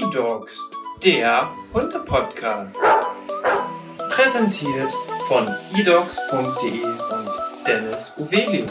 [0.00, 0.70] E-Dogs,
[1.02, 2.78] der Hunde-Podcast.
[4.10, 4.94] Präsentiert
[5.26, 8.70] von edogs.de und Dennis Uvelius.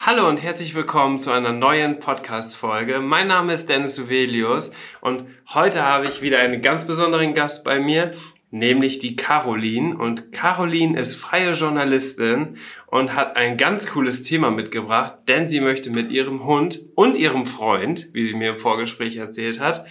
[0.00, 2.98] Hallo und herzlich willkommen zu einer neuen Podcast-Folge.
[2.98, 7.78] Mein Name ist Dennis Uvelius und heute habe ich wieder einen ganz besonderen Gast bei
[7.78, 8.14] mir,
[8.50, 9.96] nämlich die Caroline.
[9.96, 15.90] Und Caroline ist freie Journalistin und hat ein ganz cooles Thema mitgebracht, denn sie möchte
[15.90, 19.86] mit ihrem Hund und ihrem Freund, wie sie mir im Vorgespräch erzählt hat,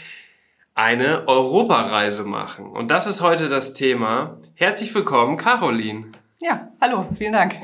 [0.75, 2.65] eine Europareise machen.
[2.67, 4.37] Und das ist heute das Thema.
[4.55, 6.05] Herzlich willkommen, Caroline.
[6.39, 7.55] Ja, hallo, vielen Dank.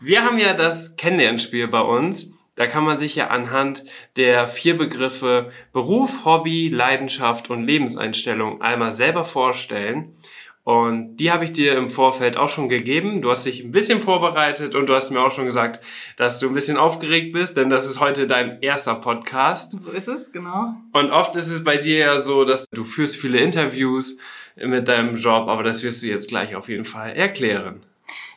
[0.00, 2.33] Wir haben ja das Kennenlernspiel bei uns.
[2.56, 3.84] Da kann man sich ja anhand
[4.16, 10.16] der vier Begriffe Beruf, Hobby, Leidenschaft und Lebenseinstellung einmal selber vorstellen.
[10.64, 13.20] Und die habe ich dir im Vorfeld auch schon gegeben.
[13.20, 15.84] Du hast dich ein bisschen vorbereitet und du hast mir auch schon gesagt,
[16.16, 19.78] dass du ein bisschen aufgeregt bist, denn das ist heute dein erster Podcast.
[19.78, 20.74] So ist es, genau.
[20.92, 24.18] Und oft ist es bei dir ja so, dass du führst viele Interviews
[24.56, 27.84] mit deinem Job, aber das wirst du jetzt gleich auf jeden Fall erklären.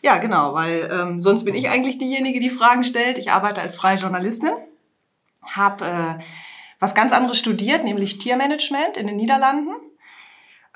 [0.02, 3.18] Ja, genau, weil ähm, sonst bin ich eigentlich diejenige, die Fragen stellt.
[3.18, 4.54] Ich arbeite als freie Journalistin,
[5.44, 6.24] habe äh,
[6.80, 9.72] was ganz anderes studiert, nämlich Tiermanagement in den Niederlanden.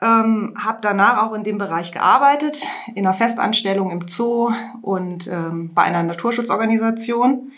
[0.01, 5.75] Ähm, habe danach auch in dem Bereich gearbeitet, in einer Festanstellung im Zoo und ähm,
[5.75, 7.51] bei einer Naturschutzorganisation.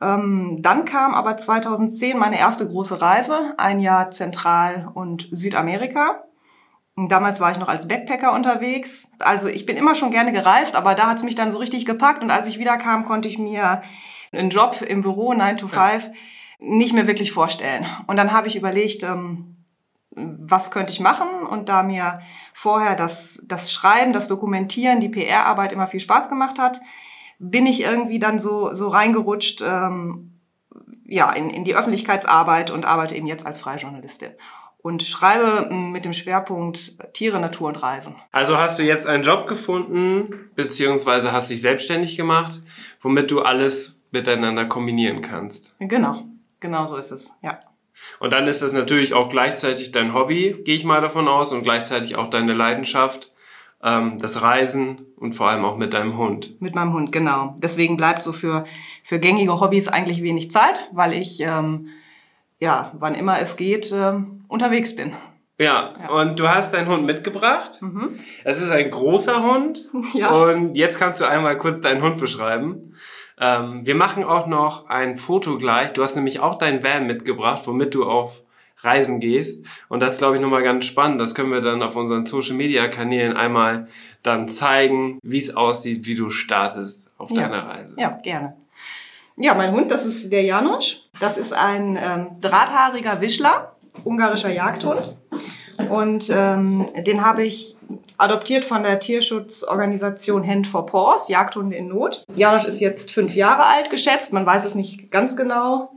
[0.00, 6.24] Ähm, dann kam aber 2010 meine erste große Reise, ein Jahr Zentral- und Südamerika.
[6.96, 9.10] Damals war ich noch als Backpacker unterwegs.
[9.18, 11.86] Also ich bin immer schon gerne gereist, aber da hat es mich dann so richtig
[11.86, 12.22] gepackt.
[12.22, 13.82] Und als ich wiederkam, konnte ich mir
[14.32, 16.12] einen Job im Büro 9 to 5 ja.
[16.60, 17.86] nicht mehr wirklich vorstellen.
[18.06, 19.56] Und dann habe ich überlegt, ähm,
[20.10, 21.26] was könnte ich machen?
[21.48, 22.20] Und da mir
[22.52, 26.80] vorher das, das Schreiben, das Dokumentieren, die PR-Arbeit immer viel Spaß gemacht hat,
[27.40, 30.38] bin ich irgendwie dann so, so reingerutscht, ähm,
[31.06, 34.30] ja, in, in die Öffentlichkeitsarbeit und arbeite eben jetzt als freie Journalistin
[34.84, 38.16] und schreibe mm, mit dem Schwerpunkt Tiere, Natur und Reisen.
[38.32, 42.60] Also hast du jetzt einen Job gefunden, beziehungsweise hast dich selbstständig gemacht,
[43.00, 45.74] womit du alles miteinander kombinieren kannst.
[45.78, 46.24] Genau,
[46.60, 47.60] genau so ist es, ja.
[48.20, 51.62] Und dann ist das natürlich auch gleichzeitig dein Hobby, gehe ich mal davon aus, und
[51.62, 53.32] gleichzeitig auch deine Leidenschaft,
[53.82, 56.60] ähm, das Reisen und vor allem auch mit deinem Hund.
[56.60, 57.56] Mit meinem Hund, genau.
[57.56, 58.66] Deswegen bleibt so für,
[59.02, 61.88] für gängige Hobbys eigentlich wenig Zeit, weil ich, ähm,
[62.60, 65.12] ja, wann immer es geht, ähm, unterwegs bin.
[65.58, 67.80] Ja, ja, und du hast deinen Hund mitgebracht.
[67.80, 68.18] Mhm.
[68.42, 69.88] Es ist ein großer Hund.
[70.14, 70.30] Ja.
[70.30, 72.94] Und jetzt kannst du einmal kurz deinen Hund beschreiben.
[73.38, 75.92] Ähm, wir machen auch noch ein Foto gleich.
[75.92, 78.42] Du hast nämlich auch deinen Van mitgebracht, womit du auf
[78.78, 79.66] Reisen gehst.
[79.88, 81.20] Und das ist, glaube ich, nochmal ganz spannend.
[81.20, 83.88] Das können wir dann auf unseren Social Media Kanälen einmal
[84.22, 87.42] dann zeigen, wie es aussieht, wie du startest auf ja.
[87.42, 87.94] deiner Reise.
[87.98, 88.56] Ja, gerne.
[89.36, 91.08] Ja, mein Hund, das ist der Janosch.
[91.18, 95.16] Das ist ein ähm, drahthaariger Wischler ungarischer Jagdhund.
[95.90, 97.76] Und ähm, den habe ich
[98.18, 102.24] adoptiert von der Tierschutzorganisation Hand for Paws, Jagdhunde in Not.
[102.34, 105.90] Janusz ist jetzt fünf Jahre alt geschätzt, man weiß es nicht ganz genau.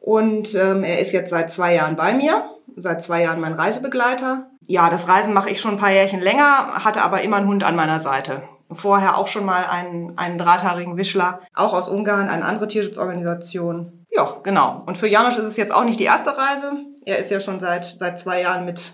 [0.00, 2.44] Und ähm, er ist jetzt seit zwei Jahren bei mir,
[2.76, 4.46] seit zwei Jahren mein Reisebegleiter.
[4.66, 7.64] Ja, das Reisen mache ich schon ein paar Jährchen länger, hatte aber immer einen Hund
[7.64, 8.42] an meiner Seite.
[8.70, 14.06] Vorher auch schon mal einen, einen drahthaarigen Wischler, auch aus Ungarn, eine andere Tierschutzorganisation.
[14.10, 14.82] Ja, genau.
[14.86, 16.72] Und für Janusz ist es jetzt auch nicht die erste Reise
[17.06, 18.92] er ist ja schon seit, seit zwei Jahren mit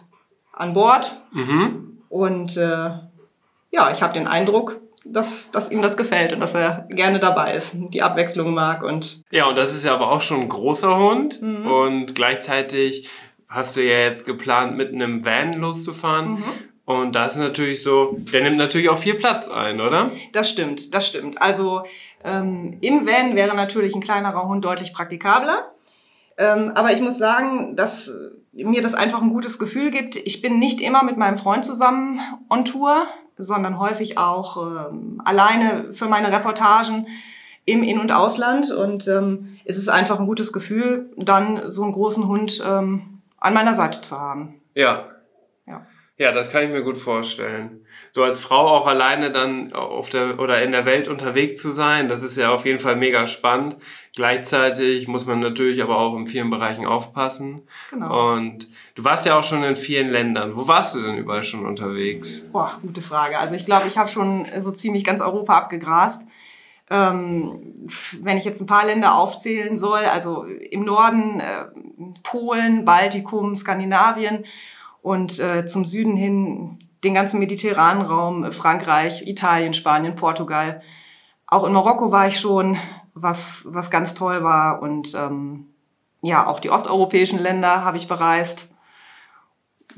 [0.53, 1.21] an Bord.
[1.33, 1.99] Mhm.
[2.09, 2.91] Und äh,
[3.71, 7.55] ja, ich habe den Eindruck, dass, dass ihm das gefällt und dass er gerne dabei
[7.55, 8.85] ist, die Abwechslung mag.
[8.85, 11.43] Und ja, und das ist ja aber auch schon ein großer Hund.
[11.43, 11.67] Mhm.
[11.67, 13.09] Und gleichzeitig
[13.49, 16.33] hast du ja jetzt geplant, mit einem Van loszufahren.
[16.33, 16.45] Mhm.
[16.85, 20.11] Und das ist natürlich so, der nimmt natürlich auch viel Platz ein, oder?
[20.33, 21.41] Das stimmt, das stimmt.
[21.41, 21.85] Also
[22.25, 25.72] ähm, im Van wäre natürlich ein kleinerer Hund deutlich praktikabler.
[26.39, 28.11] Ähm, aber ich muss sagen, dass
[28.53, 30.17] mir das einfach ein gutes Gefühl gibt.
[30.17, 32.21] Ich bin nicht immer mit meinem Freund zusammen
[32.51, 33.07] on Tour,
[33.39, 37.07] sondern häufig auch ähm, alleine für meine Reportagen
[37.65, 38.71] im In- und Ausland.
[38.71, 43.55] Und ähm, es ist einfach ein gutes Gefühl, dann so einen großen Hund ähm, an
[43.55, 44.61] meiner Seite zu haben.
[44.75, 45.05] Ja.
[46.23, 46.33] Ja.
[46.33, 47.83] Das kann ich mir gut vorstellen
[48.15, 52.09] so als Frau auch alleine dann auf der oder in der Welt unterwegs zu sein,
[52.09, 53.79] das ist ja auf jeden Fall mega spannend.
[54.15, 57.63] Gleichzeitig muss man natürlich aber auch in vielen Bereichen aufpassen.
[57.91, 58.35] Genau.
[58.35, 60.55] Und du warst ja auch schon in vielen Ländern.
[60.55, 62.51] Wo warst du denn überall schon unterwegs?
[62.53, 63.39] Boah, gute Frage.
[63.39, 66.29] Also ich glaube, ich habe schon so ziemlich ganz Europa abgegrast.
[66.91, 67.89] Ähm,
[68.21, 71.65] wenn ich jetzt ein paar Länder aufzählen soll, also im Norden äh,
[72.23, 74.45] Polen, Baltikum, Skandinavien
[75.03, 80.81] und äh, zum Süden hin den ganzen mediterranen Raum, Frankreich, Italien, Spanien, Portugal.
[81.47, 82.79] Auch in Marokko war ich schon,
[83.13, 84.81] was, was ganz toll war.
[84.81, 85.67] Und ähm,
[86.23, 88.73] ja, auch die osteuropäischen Länder habe ich bereist.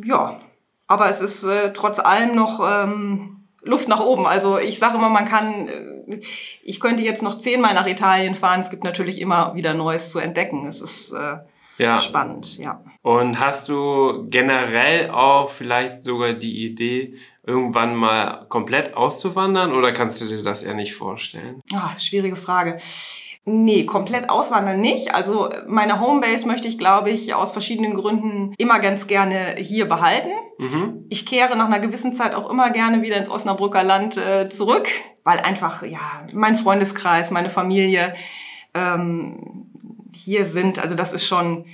[0.02, 0.40] Ja,
[0.86, 4.26] aber es ist äh, trotz allem noch ähm, Luft nach oben.
[4.26, 6.20] Also ich sage immer, man kann, äh,
[6.62, 8.60] ich könnte jetzt noch zehnmal nach Italien fahren.
[8.60, 10.66] Es gibt natürlich immer wieder Neues zu entdecken.
[10.66, 11.36] Es ist äh,
[11.78, 12.00] ja.
[12.00, 12.82] spannend, ja.
[13.02, 17.14] Und hast du generell auch vielleicht sogar die Idee,
[17.46, 21.60] irgendwann mal komplett auszuwandern oder kannst du dir das eher nicht vorstellen?
[21.74, 22.78] Ah, schwierige Frage.
[23.46, 25.14] Nee, komplett auswandern nicht.
[25.14, 30.30] Also meine Homebase möchte ich, glaube ich, aus verschiedenen Gründen immer ganz gerne hier behalten.
[30.56, 31.04] Mhm.
[31.10, 34.88] Ich kehre nach einer gewissen Zeit auch immer gerne wieder ins Osnabrücker Land äh, zurück,
[35.24, 38.14] weil einfach, ja, mein Freundeskreis, meine Familie
[38.72, 39.73] ähm,
[40.14, 40.78] hier sind.
[40.78, 41.66] Also das ist schon,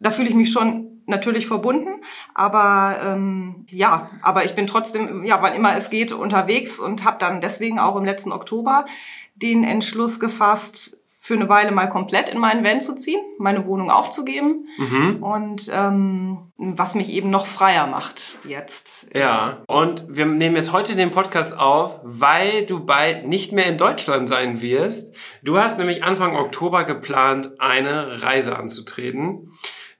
[0.00, 2.02] da fühle ich mich schon natürlich verbunden,
[2.34, 7.18] aber ähm, ja, aber ich bin trotzdem, ja, wann immer es geht, unterwegs und habe
[7.18, 8.86] dann deswegen auch im letzten Oktober
[9.34, 13.90] den Entschluss gefasst, für eine Weile mal komplett in meinen Van zu ziehen, meine Wohnung
[13.90, 15.22] aufzugeben mhm.
[15.22, 19.08] und ähm, was mich eben noch freier macht jetzt.
[19.14, 23.78] Ja, und wir nehmen jetzt heute den Podcast auf, weil du bald nicht mehr in
[23.78, 25.16] Deutschland sein wirst.
[25.42, 29.50] Du hast nämlich Anfang Oktober geplant, eine Reise anzutreten.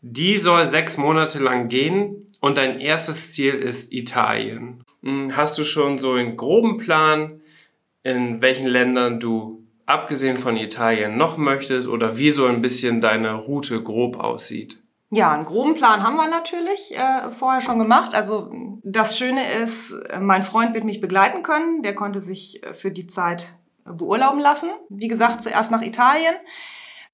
[0.02, 4.84] Die soll sechs Monate lang gehen und dein erstes Ziel ist Italien.
[5.02, 7.40] Hm, hast du schon so einen groben Plan,
[8.02, 13.34] in welchen Ländern du abgesehen von Italien noch möchtest oder wie so ein bisschen deine
[13.34, 14.82] Route grob aussieht?
[15.10, 18.14] Ja, einen groben Plan haben wir natürlich äh, vorher schon gemacht.
[18.14, 18.50] Also
[18.82, 21.82] das Schöne ist, mein Freund wird mich begleiten können.
[21.82, 24.70] Der konnte sich äh, für die Zeit beurlauben lassen.
[24.88, 26.34] Wie gesagt, zuerst nach Italien,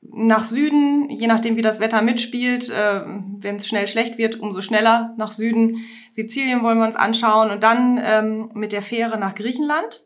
[0.02, 2.70] nach Süden, je nachdem wie das Wetter mitspielt.
[2.70, 5.84] Äh, Wenn es schnell schlecht wird, umso schneller nach Süden.
[6.12, 10.04] Sizilien wollen wir uns anschauen und dann ähm, mit der Fähre nach Griechenland.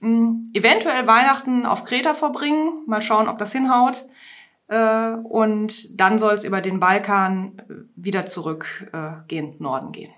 [0.00, 4.02] Hm, eventuell Weihnachten auf Kreta verbringen, mal schauen, ob das hinhaut.
[4.68, 10.12] Äh, und dann soll es über den Balkan äh, wieder zurückgehen, äh, Norden gehen.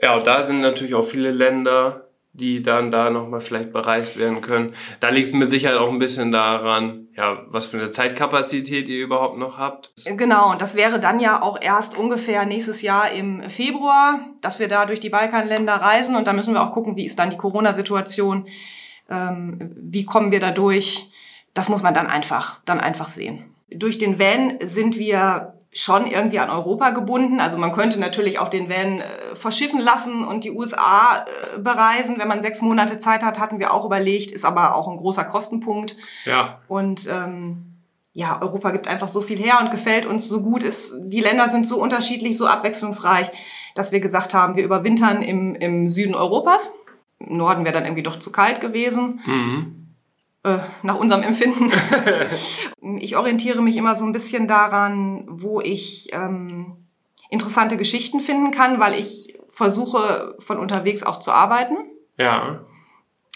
[0.00, 4.40] Ja, und da sind natürlich auch viele Länder, die dann da nochmal vielleicht bereist werden
[4.40, 4.74] können.
[5.00, 9.02] Da liegt es mit Sicherheit auch ein bisschen daran, ja, was für eine Zeitkapazität ihr
[9.02, 9.90] überhaupt noch habt.
[10.04, 14.68] Genau, und das wäre dann ja auch erst ungefähr nächstes Jahr im Februar, dass wir
[14.68, 17.36] da durch die Balkanländer reisen und da müssen wir auch gucken, wie ist dann die
[17.36, 18.46] Corona-Situation
[19.08, 21.10] ähm, wie kommen wir da durch?
[21.54, 23.44] Das muss man dann einfach, dann einfach sehen.
[23.70, 27.40] Durch den Van sind wir schon irgendwie an Europa gebunden.
[27.40, 32.18] Also man könnte natürlich auch den Van äh, verschiffen lassen und die USA äh, bereisen.
[32.18, 35.24] Wenn man sechs Monate Zeit hat, hatten wir auch überlegt, ist aber auch ein großer
[35.24, 35.96] Kostenpunkt.
[36.24, 36.60] Ja.
[36.68, 37.68] Und ähm,
[38.12, 40.62] ja, Europa gibt einfach so viel her und gefällt uns so gut.
[40.62, 43.28] Ist, die Länder sind so unterschiedlich, so abwechslungsreich,
[43.74, 46.74] dass wir gesagt haben, wir überwintern im, im Süden Europas.
[47.18, 49.20] Norden wäre dann irgendwie doch zu kalt gewesen.
[49.26, 49.78] Mhm.
[50.44, 51.72] Äh, nach unserem Empfinden.
[52.98, 56.76] ich orientiere mich immer so ein bisschen daran, wo ich ähm,
[57.30, 61.76] interessante Geschichten finden kann, weil ich versuche, von unterwegs auch zu arbeiten.
[62.16, 62.60] Ja.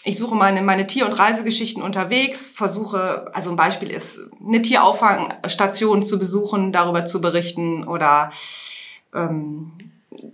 [0.05, 6.03] Ich suche meine, meine Tier- und Reisegeschichten unterwegs, versuche, also ein Beispiel ist, eine Tierauffangstation
[6.03, 8.31] zu besuchen, darüber zu berichten oder
[9.13, 9.71] ähm,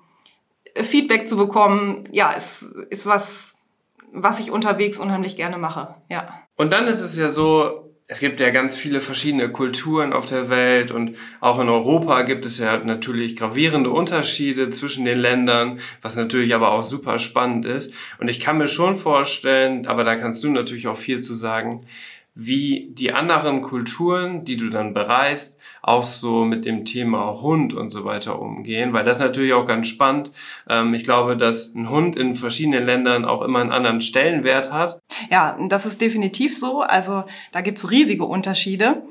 [0.77, 3.65] Feedback zu bekommen, ja, ist, ist was,
[4.13, 6.41] was ich unterwegs unheimlich gerne mache, ja.
[6.57, 10.51] Und dann ist es ja so, es gibt ja ganz viele verschiedene Kulturen auf der
[10.51, 16.17] Welt und auch in Europa gibt es ja natürlich gravierende Unterschiede zwischen den Ländern, was
[16.17, 17.95] natürlich aber auch super spannend ist.
[18.19, 21.87] Und ich kann mir schon vorstellen, aber da kannst du natürlich auch viel zu sagen,
[22.35, 27.91] wie die anderen Kulturen, die du dann bereist, auch so mit dem Thema Hund und
[27.91, 30.33] so weiter umgehen, weil das natürlich auch ganz spannend.
[30.69, 35.01] Ähm, ich glaube, dass ein Hund in verschiedenen Ländern auch immer einen anderen Stellenwert hat.
[35.31, 36.81] Ja, das ist definitiv so.
[36.81, 39.03] Also da gibt's riesige Unterschiede.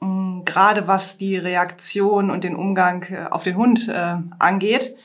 [0.00, 4.96] Mm, gerade was die Reaktion und den Umgang äh, auf den Hund äh, angeht.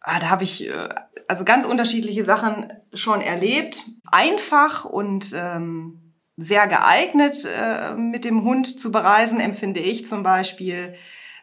[0.00, 0.88] ah, da habe ich äh,
[1.26, 3.84] also ganz unterschiedliche Sachen schon erlebt.
[4.12, 5.98] Einfach und ähm,
[6.40, 10.94] sehr geeignet, äh, mit dem Hund zu bereisen, empfinde ich zum Beispiel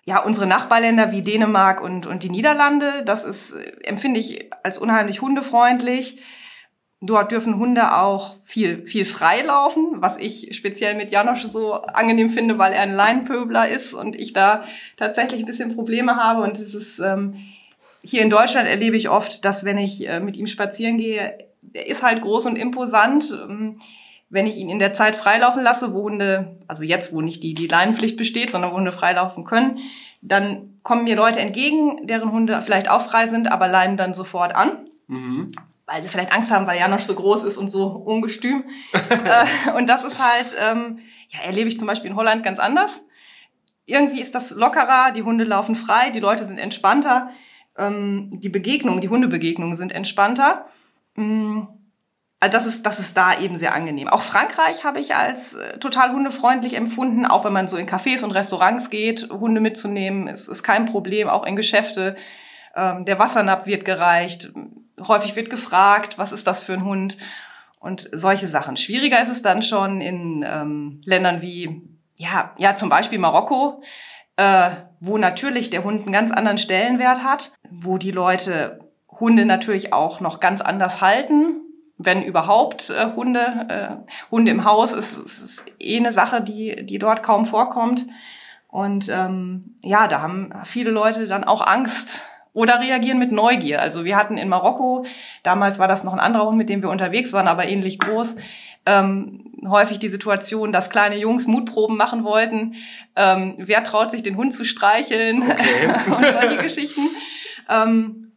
[0.06, 4.78] ja, unsere Nachbarländer wie Dänemark und, und die Niederlande, das ist, äh, empfinde ich als
[4.78, 6.22] unheimlich hundefreundlich.
[7.00, 12.32] Dort dürfen Hunde auch viel, viel frei laufen, was ich speziell mit Janosch so angenehm
[12.32, 14.64] finde, weil er ein Leinpöbler ist und ich da
[14.96, 16.42] tatsächlich ein bisschen Probleme habe.
[16.42, 17.36] Und es ist, ähm,
[18.04, 21.38] hier in Deutschland erlebe ich oft, dass wenn ich äh, mit ihm spazieren gehe,
[21.74, 23.30] er ist halt groß und imposant.
[23.32, 23.80] Ähm,
[24.30, 27.54] wenn ich ihn in der Zeit freilaufen lasse, wo Hunde, also jetzt, wo nicht die,
[27.54, 29.80] die Leinenpflicht besteht, sondern wo Hunde freilaufen können,
[30.22, 34.54] dann kommen mir Leute entgegen, deren Hunde vielleicht auch frei sind, aber leinen dann sofort
[34.54, 34.90] an.
[35.08, 35.52] Mhm.
[35.86, 38.66] Weil sie vielleicht Angst haben, weil Janosch so groß ist und so ungestüm.
[38.94, 43.02] äh, und das ist halt, ähm, ja, erlebe ich zum Beispiel in Holland ganz anders.
[43.86, 47.30] Irgendwie ist das lockerer, die Hunde laufen frei, die Leute sind entspannter,
[47.78, 50.66] ähm, die Begegnungen, die Hundebegegnungen sind entspannter.
[51.16, 51.77] Mhm
[52.40, 54.08] das ist, das ist da eben sehr angenehm.
[54.08, 58.24] Auch Frankreich habe ich als äh, total hundefreundlich empfunden, auch wenn man so in Cafés
[58.24, 62.16] und Restaurants geht, Hunde mitzunehmen, ist, ist kein Problem, auch in Geschäfte.
[62.76, 64.54] Ähm, der Wassernapf wird gereicht,
[65.08, 67.18] häufig wird gefragt, was ist das für ein Hund
[67.80, 68.78] und solche Sachen.
[68.78, 71.82] Schwieriger ist es dann schon in ähm, Ländern wie,
[72.18, 73.82] ja, ja, zum Beispiel Marokko,
[74.36, 78.80] äh, wo natürlich der Hund einen ganz anderen Stellenwert hat, wo die Leute
[79.20, 81.64] Hunde natürlich auch noch ganz anders halten
[81.98, 83.66] wenn überhaupt äh, Hunde.
[83.70, 88.06] Äh, Hunde im Haus ist, ist eh eine Sache, die, die dort kaum vorkommt.
[88.68, 92.24] Und ähm, ja, da haben viele Leute dann auch Angst
[92.54, 93.82] oder reagieren mit Neugier.
[93.82, 95.06] Also wir hatten in Marokko,
[95.44, 98.36] damals war das noch ein anderer Hund, mit dem wir unterwegs waren, aber ähnlich groß,
[98.86, 102.76] ähm, häufig die Situation, dass kleine Jungs Mutproben machen wollten.
[103.16, 105.44] Ähm, wer traut sich, den Hund zu streicheln?
[105.44, 105.94] Okay.
[106.08, 107.02] und solche Geschichten.
[107.70, 108.32] Ähm,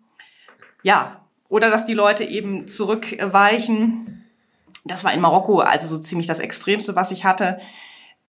[0.82, 1.19] ja,
[1.50, 4.24] oder dass die Leute eben zurückweichen.
[4.86, 7.58] Das war in Marokko also so ziemlich das Extremste, was ich hatte.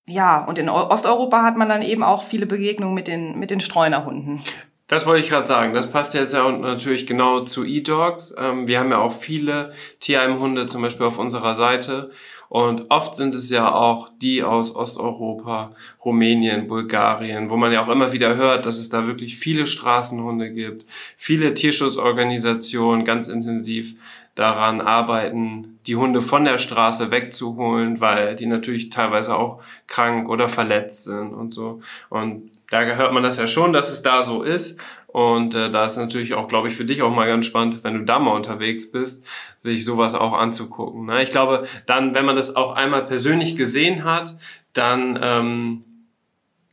[0.07, 3.61] Ja, und in Osteuropa hat man dann eben auch viele Begegnungen mit den, mit den
[3.61, 4.41] Streunerhunden.
[4.87, 5.73] Das wollte ich gerade sagen.
[5.73, 8.35] Das passt jetzt ja natürlich genau zu E-Dogs.
[8.37, 12.11] Ähm, wir haben ja auch viele Tierheimhunde zum Beispiel auf unserer Seite.
[12.51, 15.71] Und oft sind es ja auch die aus Osteuropa,
[16.03, 20.51] Rumänien, Bulgarien, wo man ja auch immer wieder hört, dass es da wirklich viele Straßenhunde
[20.51, 23.95] gibt, viele Tierschutzorganisationen ganz intensiv
[24.35, 30.49] daran arbeiten, die Hunde von der Straße wegzuholen, weil die natürlich teilweise auch krank oder
[30.49, 31.79] verletzt sind und so.
[32.09, 34.77] Und da hört man das ja schon, dass es da so ist.
[35.13, 37.95] Und äh, da ist natürlich auch, glaube ich, für dich auch mal ganz spannend, wenn
[37.95, 39.25] du da mal unterwegs bist,
[39.57, 41.05] sich sowas auch anzugucken.
[41.05, 41.21] Ne?
[41.21, 44.37] Ich glaube, dann, wenn man das auch einmal persönlich gesehen hat,
[44.73, 45.83] dann ähm,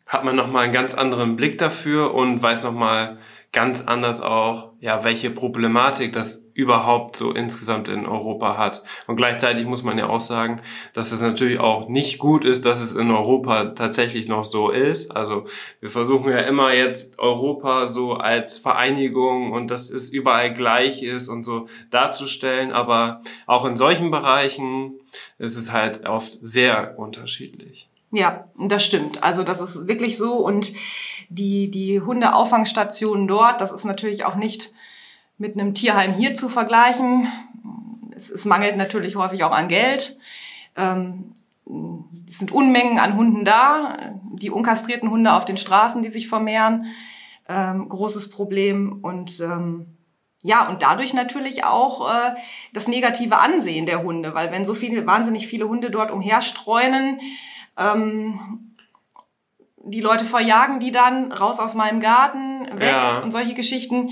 [0.06, 3.18] hat man nochmal einen ganz anderen Blick dafür und weiß nochmal,
[3.52, 8.84] ganz anders auch, ja, welche Problematik das überhaupt so insgesamt in Europa hat.
[9.06, 10.60] Und gleichzeitig muss man ja auch sagen,
[10.92, 15.10] dass es natürlich auch nicht gut ist, dass es in Europa tatsächlich noch so ist.
[15.10, 15.44] Also
[15.80, 21.28] wir versuchen ja immer jetzt Europa so als Vereinigung und dass es überall gleich ist
[21.28, 22.72] und so darzustellen.
[22.72, 24.94] Aber auch in solchen Bereichen
[25.38, 27.88] ist es halt oft sehr unterschiedlich.
[28.10, 29.22] Ja, das stimmt.
[29.22, 30.72] Also das ist wirklich so und
[31.28, 34.70] die, die Hundeauffangstationen dort, das ist natürlich auch nicht
[35.36, 37.28] mit einem Tierheim hier zu vergleichen.
[38.14, 40.18] Es, es mangelt natürlich häufig auch an Geld.
[40.76, 41.32] Ähm,
[42.28, 46.86] es sind Unmengen an Hunden da, die unkastrierten Hunde auf den Straßen, die sich vermehren,
[47.48, 49.86] ähm, großes Problem und ähm,
[50.42, 52.36] ja, und dadurch natürlich auch äh,
[52.72, 57.20] das negative Ansehen der Hunde, weil wenn so viele, wahnsinnig viele Hunde dort umherstreunen,
[57.76, 58.67] ähm,
[59.84, 63.20] die Leute verjagen die dann raus aus meinem Garten, weg ja.
[63.20, 64.10] und solche Geschichten.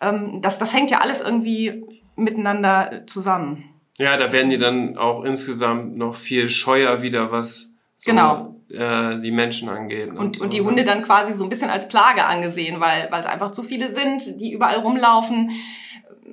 [0.00, 1.84] Ähm, das, das hängt ja alles irgendwie
[2.16, 3.64] miteinander zusammen.
[3.98, 8.56] Ja, da werden die dann auch insgesamt noch viel scheuer wieder, was so, genau.
[8.70, 10.10] äh, die Menschen angeht.
[10.10, 10.66] Und, und, so, und die ne?
[10.66, 13.90] Hunde dann quasi so ein bisschen als Plage angesehen, weil, weil es einfach zu viele
[13.90, 15.50] sind, die überall rumlaufen.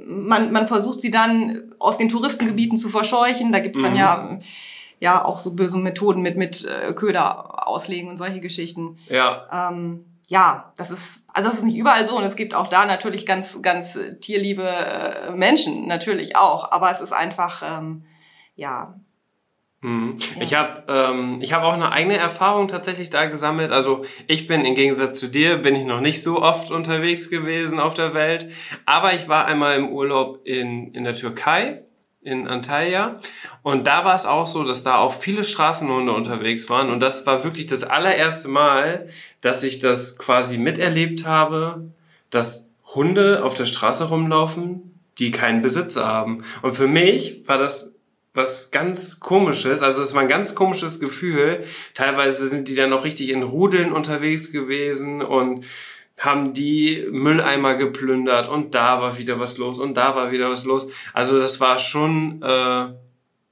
[0.06, 3.52] Man, man versucht sie dann aus den Touristengebieten zu verscheuchen.
[3.52, 3.98] Da gibt's dann mhm.
[3.98, 4.40] ja
[5.06, 8.98] ja auch so böse Methoden mit, mit äh, Köder auslegen und solche Geschichten.
[9.08, 9.70] Ja.
[9.70, 12.88] Ähm, ja, das ist, also das ist nicht überall so und es gibt auch da
[12.88, 18.06] natürlich ganz, ganz tierliebe äh, Menschen, natürlich auch, aber es ist einfach, ähm,
[18.56, 18.96] ja,
[19.82, 20.16] mhm.
[20.40, 23.72] Ich habe ähm, ich hab auch eine eigene Erfahrung tatsächlich da gesammelt.
[23.72, 27.80] Also ich bin im Gegensatz zu dir, bin ich noch nicht so oft unterwegs gewesen
[27.80, 28.50] auf der Welt.
[28.88, 31.84] Aber ich war einmal im Urlaub in, in der Türkei
[32.26, 33.20] in Antalya.
[33.62, 36.90] Und da war es auch so, dass da auch viele Straßenhunde unterwegs waren.
[36.90, 39.08] Und das war wirklich das allererste Mal,
[39.42, 41.86] dass ich das quasi miterlebt habe,
[42.32, 46.44] dass Hunde auf der Straße rumlaufen, die keinen Besitzer haben.
[46.64, 48.00] Und für mich war das
[48.34, 51.64] was ganz komisches, also es war ein ganz komisches Gefühl.
[51.94, 55.66] Teilweise sind die dann noch richtig in Rudeln unterwegs gewesen und
[56.18, 60.66] haben die Mülleimer geplündert und da war wieder was los und da war wieder was
[60.66, 60.88] los.
[61.14, 62.88] Also das war schon äh,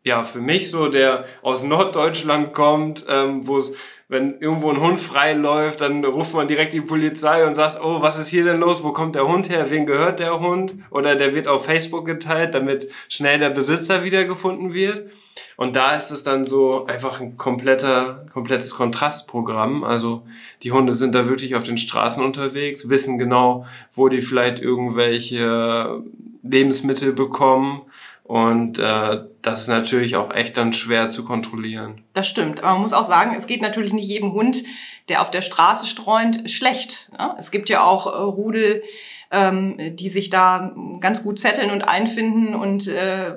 [0.03, 3.75] ja für mich so, der aus Norddeutschland kommt, ähm, wo es
[4.09, 8.01] wenn irgendwo ein Hund frei läuft, dann ruft man direkt die Polizei und sagt, oh,
[8.01, 8.83] was ist hier denn los?
[8.83, 9.71] Wo kommt der Hund her?
[9.71, 10.75] Wen gehört der Hund?
[10.89, 15.09] Oder der wird auf Facebook geteilt, damit schnell der Besitzer wiedergefunden wird.
[15.55, 19.83] Und da ist es dann so einfach ein kompletter, komplettes Kontrastprogramm.
[19.83, 20.23] Also
[20.63, 26.03] die Hunde sind da wirklich auf den Straßen unterwegs, wissen genau, wo die vielleicht irgendwelche
[26.43, 27.83] Lebensmittel bekommen
[28.23, 32.03] und äh, das ist natürlich auch echt dann schwer zu kontrollieren.
[32.13, 32.61] Das stimmt.
[32.61, 34.63] Aber man muss auch sagen, es geht natürlich nicht jedem Hund,
[35.09, 37.11] der auf der Straße streunt, schlecht.
[37.17, 37.35] Ja?
[37.37, 38.83] Es gibt ja auch äh, Rudel,
[39.29, 43.35] ähm, die sich da ganz gut zetteln und einfinden und äh,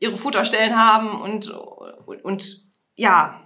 [0.00, 2.64] ihre Futterstellen haben und, und, und
[2.94, 3.40] ja,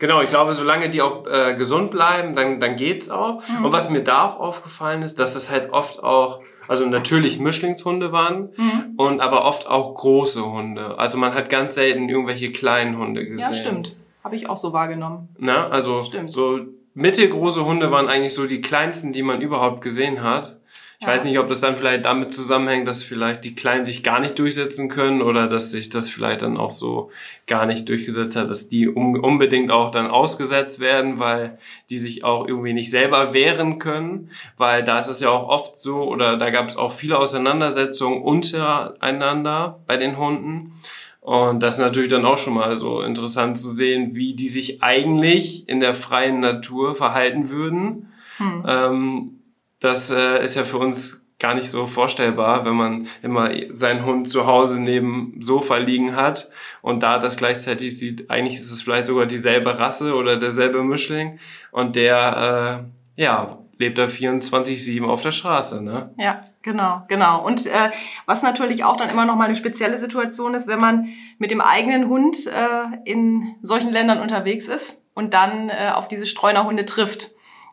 [0.00, 3.42] Genau, ich glaube, solange die auch äh, gesund bleiben, dann, dann geht's auch.
[3.48, 3.66] Mhm.
[3.66, 8.12] Und was mir da auch aufgefallen ist, dass das halt oft auch also natürlich Mischlingshunde
[8.12, 8.94] waren mhm.
[8.96, 10.98] und aber oft auch große Hunde.
[10.98, 13.40] Also man hat ganz selten irgendwelche kleinen Hunde gesehen.
[13.40, 13.96] Ja, stimmt.
[14.22, 15.28] Habe ich auch so wahrgenommen.
[15.38, 16.30] Na, also stimmt.
[16.30, 16.60] so
[16.94, 20.57] mittelgroße Hunde waren eigentlich so die kleinsten, die man überhaupt gesehen hat.
[21.00, 21.12] Ich ja.
[21.12, 24.36] weiß nicht, ob das dann vielleicht damit zusammenhängt, dass vielleicht die Kleinen sich gar nicht
[24.36, 27.10] durchsetzen können oder dass sich das vielleicht dann auch so
[27.46, 31.56] gar nicht durchgesetzt hat, dass die unbedingt auch dann ausgesetzt werden, weil
[31.88, 35.78] die sich auch irgendwie nicht selber wehren können, weil da ist es ja auch oft
[35.78, 40.72] so oder da gab es auch viele Auseinandersetzungen untereinander bei den Hunden.
[41.20, 44.82] Und das ist natürlich dann auch schon mal so interessant zu sehen, wie die sich
[44.82, 48.10] eigentlich in der freien Natur verhalten würden.
[48.38, 48.64] Hm.
[48.66, 49.37] Ähm,
[49.80, 54.28] das äh, ist ja für uns gar nicht so vorstellbar, wenn man immer seinen Hund
[54.28, 56.50] zu Hause neben Sofa liegen hat
[56.82, 61.38] und da das gleichzeitig sieht, eigentlich ist es vielleicht sogar dieselbe Rasse oder derselbe Mischling
[61.70, 62.84] und der,
[63.16, 66.12] äh, ja, lebt da 24-7 auf der Straße, ne?
[66.18, 67.44] Ja, genau, genau.
[67.44, 67.90] Und äh,
[68.26, 71.60] was natürlich auch dann immer noch mal eine spezielle Situation ist, wenn man mit dem
[71.60, 77.30] eigenen Hund äh, in solchen Ländern unterwegs ist und dann äh, auf diese Streunerhunde trifft.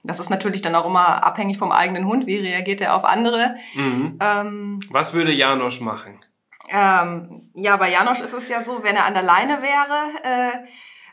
[0.07, 2.27] Das ist natürlich dann auch immer abhängig vom eigenen Hund.
[2.27, 3.55] Wie reagiert er auf andere?
[3.73, 4.19] Mhm.
[4.21, 6.19] Ähm, Was würde Janosch machen?
[6.69, 10.67] Ähm, ja, bei Janosch ist es ja so, wenn er an der Leine wäre, äh,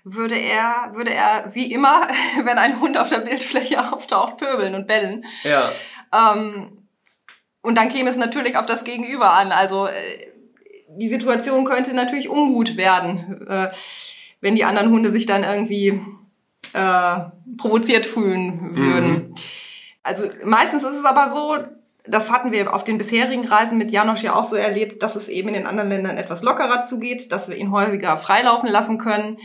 [0.04, 2.06] würde er, würde er wie immer,
[2.44, 5.24] wenn ein Hund auf der Bildfläche auftaucht, pöbeln und bellen.
[5.44, 5.70] Ja.
[6.12, 6.88] Ähm,
[7.60, 9.52] und dann käme es natürlich auf das Gegenüber an.
[9.52, 9.92] Also äh,
[10.88, 13.68] die Situation könnte natürlich ungut werden, äh,
[14.40, 16.00] wenn die anderen Hunde sich dann irgendwie
[16.72, 17.20] äh,
[17.56, 19.10] provoziert fühlen würden.
[19.10, 19.34] Mhm.
[20.02, 21.56] Also meistens ist es aber so,
[22.04, 25.28] das hatten wir auf den bisherigen Reisen mit Janosch ja auch so erlebt, dass es
[25.28, 29.38] eben in den anderen Ländern etwas lockerer zugeht, dass wir ihn häufiger freilaufen lassen können.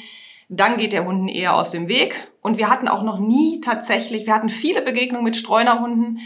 [0.49, 2.31] Dann geht der Hunden eher aus dem Weg.
[2.41, 6.19] Und wir hatten auch noch nie tatsächlich, wir hatten viele Begegnungen mit Streunerhunden,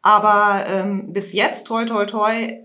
[0.00, 2.60] aber ähm, bis jetzt, toi, toi, toi,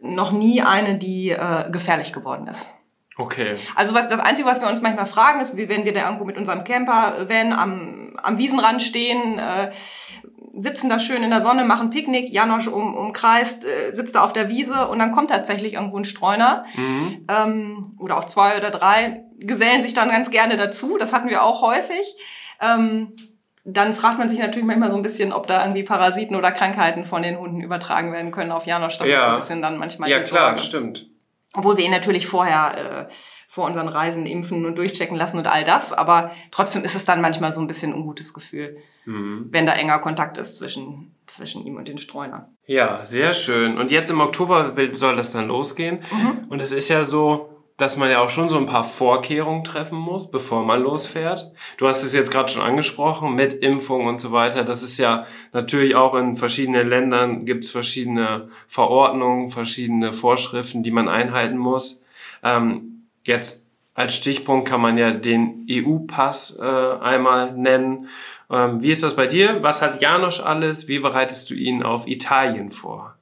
[0.00, 2.70] noch nie eine, die äh, gefährlich geworden ist.
[3.18, 3.56] Okay.
[3.74, 6.24] Also was, das Einzige, was wir uns manchmal fragen, ist, wie wenn wir da irgendwo
[6.24, 9.70] mit unserem Camper-Van am, am Wiesenrand stehen, äh,
[10.52, 14.34] sitzen da schön in der Sonne, machen Picknick, Janosch um, umkreist, äh, sitzt da auf
[14.34, 17.26] der Wiese und dann kommt tatsächlich irgendwo ein Streuner mhm.
[17.28, 20.96] ähm, oder auch zwei oder drei, gesellen sich dann ganz gerne dazu.
[20.98, 22.16] Das hatten wir auch häufig.
[22.60, 23.12] Ähm,
[23.64, 27.04] dann fragt man sich natürlich manchmal so ein bisschen, ob da irgendwie Parasiten oder Krankheiten
[27.04, 28.98] von den Hunden übertragen werden können auf Janosch.
[28.98, 29.16] Das ja.
[29.16, 30.62] ist ein bisschen dann manchmal Ja, klar, Sorge.
[30.62, 31.06] stimmt.
[31.56, 33.12] Obwohl wir ihn natürlich vorher äh,
[33.48, 35.92] vor unseren Reisen impfen und durchchecken lassen und all das.
[35.92, 39.48] Aber trotzdem ist es dann manchmal so ein bisschen ein ungutes Gefühl, mhm.
[39.50, 42.44] wenn da enger Kontakt ist zwischen, zwischen ihm und den Streunern.
[42.66, 43.78] Ja, sehr schön.
[43.78, 46.04] Und jetzt im Oktober soll das dann losgehen.
[46.12, 46.48] Mhm.
[46.50, 49.98] Und es ist ja so, dass man ja auch schon so ein paar Vorkehrungen treffen
[49.98, 51.52] muss, bevor man losfährt.
[51.76, 54.64] Du hast es jetzt gerade schon angesprochen mit Impfung und so weiter.
[54.64, 60.90] Das ist ja natürlich auch in verschiedenen Ländern gibt es verschiedene Verordnungen, verschiedene Vorschriften, die
[60.90, 62.02] man einhalten muss.
[62.42, 68.08] Ähm, jetzt als Stichpunkt kann man ja den EU-Pass äh, einmal nennen.
[68.50, 69.62] Ähm, wie ist das bei dir?
[69.62, 70.88] Was hat Janosch alles?
[70.88, 73.15] Wie bereitest du ihn auf Italien vor?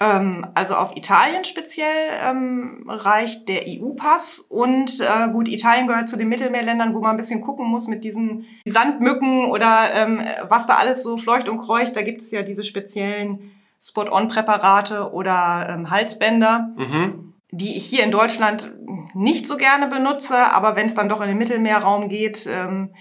[0.00, 6.16] Ähm, also auf Italien speziell ähm, reicht der EU-Pass und äh, gut, Italien gehört zu
[6.16, 10.76] den Mittelmeerländern, wo man ein bisschen gucken muss mit diesen Sandmücken oder ähm, was da
[10.76, 11.96] alles so fleucht und kreucht.
[11.96, 16.74] Da gibt es ja diese speziellen Spot-on-Präparate oder ähm, Halsbänder.
[16.76, 18.74] Mhm die ich hier in Deutschland
[19.14, 22.94] nicht so gerne benutze, aber wenn es dann doch in den Mittelmeerraum geht, ähm,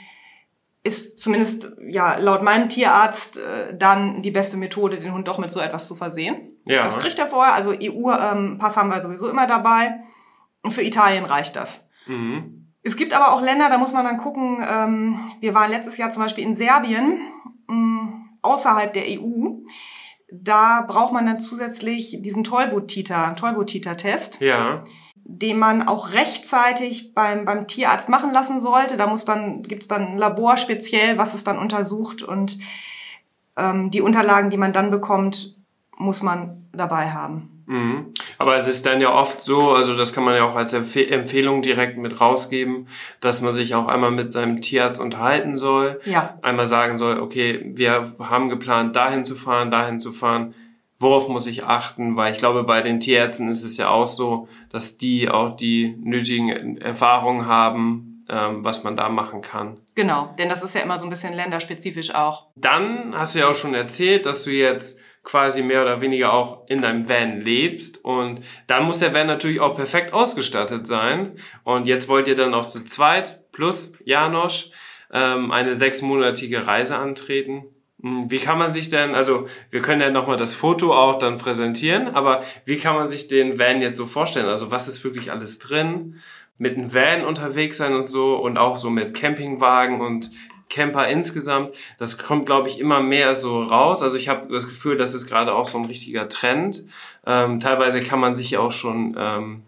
[0.83, 5.51] ist zumindest ja laut meinem Tierarzt äh, dann die beste Methode, den Hund doch mit
[5.51, 6.56] so etwas zu versehen.
[6.67, 6.83] Ja.
[6.83, 7.53] Das kriegt er vorher.
[7.53, 9.99] Also EU-Pass ähm, haben wir sowieso immer dabei.
[10.63, 11.89] Und für Italien reicht das.
[12.07, 12.73] Mhm.
[12.83, 14.63] Es gibt aber auch Länder, da muss man dann gucken.
[14.69, 17.19] Ähm, wir waren letztes Jahr zum Beispiel in Serbien,
[17.67, 18.07] mm,
[18.41, 19.59] außerhalb der EU.
[20.31, 24.41] Da braucht man dann zusätzlich diesen Tollwut-Titer, Tollwut-Titer-Test.
[24.41, 24.83] Ja
[25.29, 28.95] den man auch rechtzeitig beim, beim Tierarzt machen lassen sollte.
[28.95, 32.59] Da muss dann, gibt's dann ein Labor speziell, was es dann untersucht und
[33.57, 35.56] ähm, die Unterlagen, die man dann bekommt,
[35.97, 37.63] muss man dabei haben.
[37.65, 38.13] Mhm.
[38.37, 40.95] Aber es ist dann ja oft so, also das kann man ja auch als Empf
[40.95, 42.87] Empfehlung direkt mit rausgeben,
[43.19, 45.99] dass man sich auch einmal mit seinem Tierarzt unterhalten soll.
[46.05, 46.39] Ja.
[46.41, 50.53] Einmal sagen soll, okay, wir haben geplant, dahin zu fahren, dahin zu fahren
[50.99, 54.47] worauf muss ich achten, weil ich glaube, bei den Tierärzten ist es ja auch so,
[54.69, 59.77] dass die auch die nötigen Erfahrungen haben, ähm, was man da machen kann.
[59.95, 62.47] Genau, denn das ist ja immer so ein bisschen länderspezifisch auch.
[62.55, 66.69] Dann hast du ja auch schon erzählt, dass du jetzt quasi mehr oder weniger auch
[66.69, 71.33] in deinem Van lebst und dann muss der Van natürlich auch perfekt ausgestattet sein
[71.65, 74.71] und jetzt wollt ihr dann auch zu zweit plus Janosch
[75.11, 77.65] ähm, eine sechsmonatige Reise antreten
[78.01, 81.37] hm, wie kann man sich denn, also wir können ja nochmal das Foto auch dann
[81.37, 84.47] präsentieren, aber wie kann man sich den Van jetzt so vorstellen?
[84.47, 86.21] Also was ist wirklich alles drin?
[86.57, 90.31] Mit einem Van unterwegs sein und so und auch so mit Campingwagen und
[90.69, 91.75] Camper insgesamt.
[91.97, 94.01] Das kommt, glaube ich, immer mehr so raus.
[94.01, 96.85] Also ich habe das Gefühl, das ist gerade auch so ein richtiger Trend.
[97.25, 99.63] Ähm, teilweise kann man sich auch schon ähm,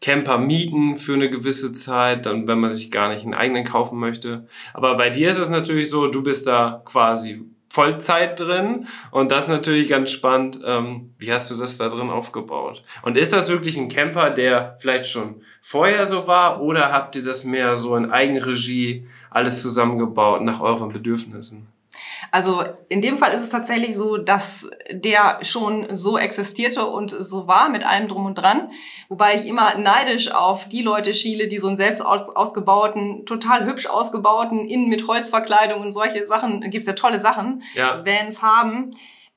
[0.00, 3.98] Camper mieten für eine gewisse Zeit, dann wenn man sich gar nicht einen eigenen kaufen
[3.98, 4.46] möchte.
[4.74, 7.42] Aber bei dir ist es natürlich so, du bist da quasi
[7.76, 8.86] Vollzeit drin.
[9.10, 10.60] Und das ist natürlich ganz spannend.
[10.64, 12.82] Ähm, wie hast du das da drin aufgebaut?
[13.02, 16.62] Und ist das wirklich ein Camper, der vielleicht schon vorher so war?
[16.62, 21.68] Oder habt ihr das mehr so in Eigenregie alles zusammengebaut nach euren Bedürfnissen?
[22.32, 27.46] Also in dem Fall ist es tatsächlich so, dass der schon so existierte und so
[27.46, 28.70] war mit allem drum und dran.
[29.08, 33.66] Wobei ich immer neidisch auf die Leute schiele, die so einen selbst aus, ausgebauten, total
[33.66, 38.04] hübsch ausgebauten, innen mit Holzverkleidung und solche Sachen, gibt's ja tolle Sachen, ja.
[38.04, 38.90] Vans haben.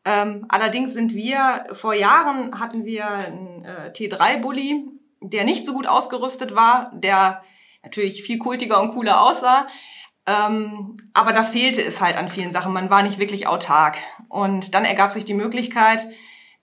[0.06, 4.86] Ähm, allerdings sind wir, vor Jahren hatten wir einen äh, T3-Bully,
[5.22, 7.44] der nicht so gut ausgerüstet war, der
[7.84, 9.68] natürlich viel kultiger und cooler aussah.
[10.26, 12.74] Ähm, aber da fehlte es halt an vielen Sachen.
[12.74, 13.98] Man war nicht wirklich autark.
[14.28, 16.06] Und dann ergab sich die Möglichkeit,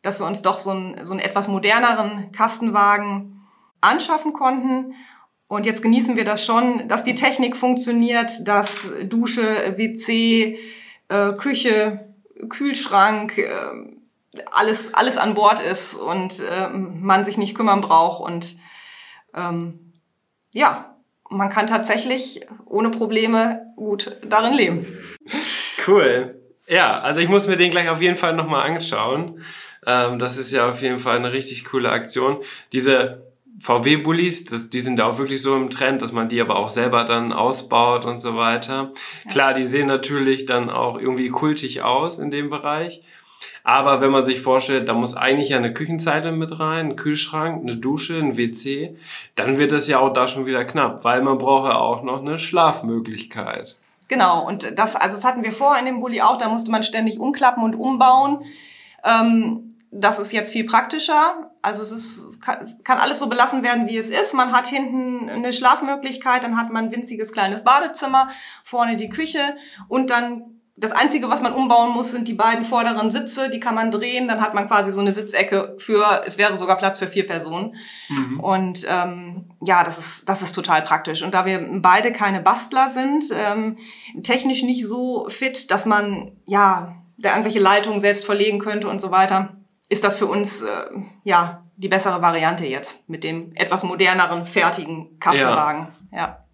[0.03, 3.47] dass wir uns doch so einen, so einen etwas moderneren Kastenwagen
[3.81, 4.95] anschaffen konnten.
[5.49, 10.59] Und jetzt genießen wir das schon, dass die Technik funktioniert, dass Dusche, WC,
[11.09, 12.15] äh, Küche,
[12.49, 13.51] Kühlschrank, äh,
[14.53, 18.21] alles, alles an Bord ist und äh, man sich nicht kümmern braucht.
[18.21, 18.57] Und
[19.35, 19.93] ähm,
[20.53, 20.96] ja,
[21.31, 24.87] man kann tatsächlich ohne Probleme gut darin leben.
[25.87, 26.41] Cool.
[26.67, 29.41] Ja, also ich muss mir den gleich auf jeden Fall nochmal anschauen.
[29.87, 32.39] Ähm, das ist ja auf jeden Fall eine richtig coole Aktion.
[32.73, 33.23] Diese
[33.61, 37.05] VW-Bullis, die sind ja auch wirklich so im Trend, dass man die aber auch selber
[37.05, 38.93] dann ausbaut und so weiter.
[39.25, 39.31] Ja.
[39.31, 43.03] Klar, die sehen natürlich dann auch irgendwie kultig aus in dem Bereich.
[43.67, 47.77] Aber wenn man sich vorstellt, da muss eigentlich eine Küchenzeile mit rein, ein Kühlschrank, eine
[47.77, 48.97] Dusche, ein WC,
[49.35, 52.21] dann wird das ja auch da schon wieder knapp, weil man braucht ja auch noch
[52.21, 53.77] eine Schlafmöglichkeit.
[54.07, 56.85] Genau, und das, also das hatten wir vorher in dem Bulli auch, da musste man
[56.85, 58.45] ständig umklappen und umbauen.
[59.03, 61.51] Ähm, das ist jetzt viel praktischer.
[61.61, 64.33] Also es ist, es kann alles so belassen werden, wie es ist.
[64.33, 68.29] Man hat hinten eine Schlafmöglichkeit, dann hat man ein winziges kleines Badezimmer,
[68.63, 69.57] vorne die Küche
[69.89, 73.49] und dann das Einzige, was man umbauen muss, sind die beiden vorderen Sitze.
[73.49, 74.29] Die kann man drehen.
[74.29, 77.77] Dann hat man quasi so eine Sitzecke für, es wäre sogar Platz für vier Personen.
[78.11, 78.41] Mhm.
[78.41, 81.23] Und ähm, ja, das ist, das ist total praktisch.
[81.23, 83.79] Und da wir beide keine Bastler sind, ähm,
[84.23, 89.11] technisch nicht so fit, dass man ja da irgendwelche Leitungen selbst verlegen könnte und so
[89.11, 89.57] weiter,
[89.89, 90.85] ist das für uns äh,
[91.25, 95.89] ja die bessere Variante jetzt mit dem etwas moderneren, fertigen Kassenwagen.
[96.13, 96.45] Ja.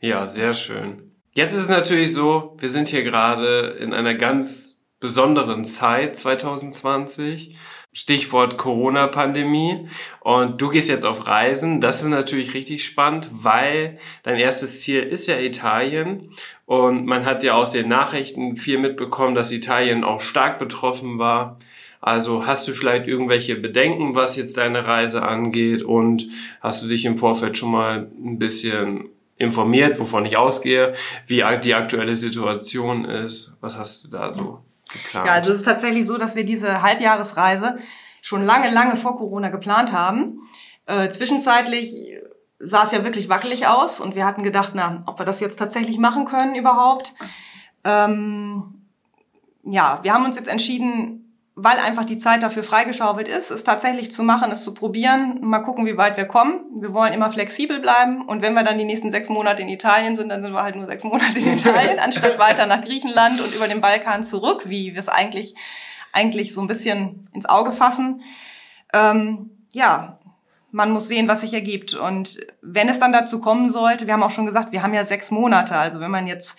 [0.00, 1.09] ja, sehr schön.
[1.32, 7.56] Jetzt ist es natürlich so, wir sind hier gerade in einer ganz besonderen Zeit 2020.
[7.92, 9.88] Stichwort Corona-Pandemie.
[10.20, 11.80] Und du gehst jetzt auf Reisen.
[11.80, 16.30] Das ist natürlich richtig spannend, weil dein erstes Ziel ist ja Italien.
[16.66, 21.58] Und man hat ja aus den Nachrichten viel mitbekommen, dass Italien auch stark betroffen war.
[22.00, 25.82] Also hast du vielleicht irgendwelche Bedenken, was jetzt deine Reise angeht?
[25.82, 26.28] Und
[26.60, 29.10] hast du dich im Vorfeld schon mal ein bisschen
[29.40, 30.94] informiert, wovon ich ausgehe,
[31.26, 33.56] wie die aktuelle Situation ist.
[33.60, 34.60] Was hast du da so
[34.92, 35.26] geplant?
[35.26, 37.78] Ja, also es ist tatsächlich so, dass wir diese Halbjahresreise
[38.20, 40.42] schon lange, lange vor Corona geplant haben.
[40.84, 41.94] Äh, zwischenzeitlich
[42.58, 45.58] sah es ja wirklich wackelig aus und wir hatten gedacht, na, ob wir das jetzt
[45.58, 47.14] tatsächlich machen können überhaupt.
[47.84, 48.82] Ähm,
[49.64, 54.10] ja, wir haben uns jetzt entschieden, weil einfach die Zeit dafür freigeschaufelt ist, es tatsächlich
[54.10, 56.60] zu machen, es zu probieren, mal gucken, wie weit wir kommen.
[56.80, 60.16] Wir wollen immer flexibel bleiben und wenn wir dann die nächsten sechs Monate in Italien
[60.16, 63.54] sind, dann sind wir halt nur sechs Monate in Italien, anstatt weiter nach Griechenland und
[63.54, 65.54] über den Balkan zurück, wie wir es eigentlich,
[66.12, 68.22] eigentlich so ein bisschen ins Auge fassen.
[68.92, 70.18] Ähm, ja,
[70.72, 71.94] man muss sehen, was sich ergibt.
[71.94, 75.04] Und wenn es dann dazu kommen sollte, wir haben auch schon gesagt, wir haben ja
[75.04, 76.58] sechs Monate, also wenn man jetzt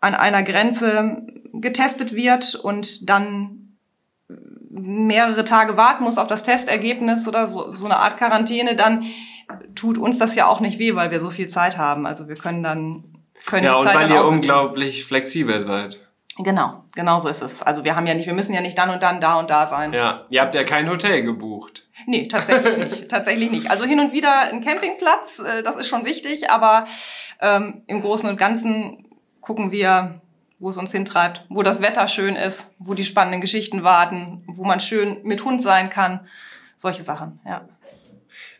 [0.00, 3.67] an einer Grenze getestet wird und dann
[4.70, 9.06] mehrere Tage warten muss auf das Testergebnis oder so, so eine Art Quarantäne, dann
[9.74, 12.06] tut uns das ja auch nicht weh, weil wir so viel Zeit haben.
[12.06, 13.04] Also wir können dann
[13.46, 16.00] können ja die und Zeit weil dann ihr unglaublich flexibel seid.
[16.40, 17.62] Genau, genau so ist es.
[17.62, 19.66] Also wir haben ja nicht, wir müssen ja nicht dann und dann da und da
[19.66, 19.92] sein.
[19.92, 21.88] Ja, ihr habt ja kein Hotel gebucht.
[22.06, 23.08] Nee, tatsächlich nicht.
[23.08, 23.70] tatsächlich nicht.
[23.70, 26.86] Also hin und wieder ein Campingplatz, äh, das ist schon wichtig, aber
[27.40, 29.08] ähm, im Großen und Ganzen
[29.40, 30.20] gucken wir,
[30.58, 34.64] wo es uns hintreibt, wo das Wetter schön ist, wo die spannenden Geschichten warten, wo
[34.64, 36.20] man schön mit Hund sein kann.
[36.76, 37.68] Solche Sachen, ja.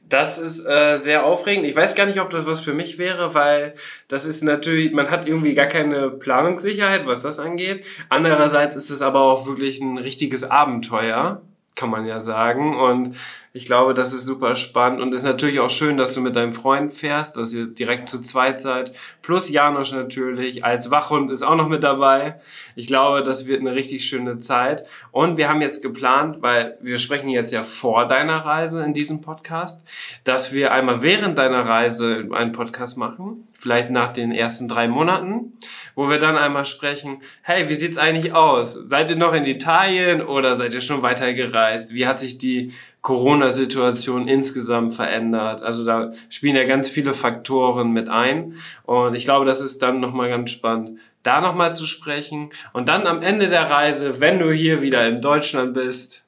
[0.09, 1.67] Das ist äh, sehr aufregend.
[1.67, 3.75] Ich weiß gar nicht, ob das was für mich wäre, weil
[4.09, 7.85] das ist natürlich, man hat irgendwie gar keine Planungssicherheit, was das angeht.
[8.09, 11.43] Andererseits ist es aber auch wirklich ein richtiges Abenteuer,
[11.75, 12.79] kann man ja sagen.
[12.79, 13.17] Und
[13.53, 16.53] ich glaube, das ist super spannend und ist natürlich auch schön, dass du mit deinem
[16.53, 18.93] Freund fährst, dass ihr direkt zu zweit seid.
[19.23, 22.41] Plus Janosch natürlich, als Wachhund ist auch noch mit dabei.
[22.77, 24.85] Ich glaube, das wird eine richtig schöne Zeit.
[25.13, 29.23] Und wir haben jetzt geplant, weil wir sprechen jetzt ja vor deiner Reise in diesem
[29.23, 29.87] Podcast,
[30.25, 35.59] dass wir einmal während deiner Reise einen Podcast machen, vielleicht nach den ersten drei Monaten,
[35.97, 38.75] wo wir dann einmal sprechen, hey, wie sieht's eigentlich aus?
[38.75, 41.93] Seid ihr noch in Italien oder seid ihr schon weitergereist?
[41.93, 45.63] Wie hat sich die Corona-Situation insgesamt verändert.
[45.63, 48.55] Also da spielen ja ganz viele Faktoren mit ein.
[48.85, 52.51] Und ich glaube, das ist dann nochmal ganz spannend, da nochmal zu sprechen.
[52.73, 56.27] Und dann am Ende der Reise, wenn du hier wieder in Deutschland bist,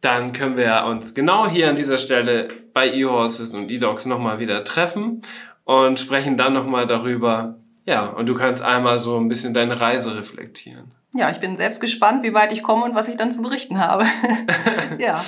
[0.00, 4.64] dann können wir uns genau hier an dieser Stelle bei eHorses und eDogs nochmal wieder
[4.64, 5.22] treffen
[5.64, 7.56] und sprechen dann nochmal darüber.
[7.86, 10.92] Ja, und du kannst einmal so ein bisschen deine Reise reflektieren.
[11.14, 13.78] Ja, ich bin selbst gespannt, wie weit ich komme und was ich dann zu berichten
[13.78, 14.06] habe.
[14.98, 15.22] ja.